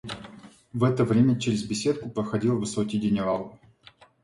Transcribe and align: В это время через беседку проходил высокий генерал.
В 0.73 0.83
это 0.83 1.05
время 1.05 1.39
через 1.39 1.63
беседку 1.63 2.09
проходил 2.09 2.57
высокий 2.57 2.97
генерал. 2.97 3.59